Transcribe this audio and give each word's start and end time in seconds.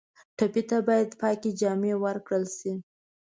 ټپي 0.37 0.63
ته 0.69 0.77
باید 0.87 1.09
پاکې 1.21 1.49
جامې 1.59 1.93
ورکړل 2.03 2.45
شي. 2.57 2.73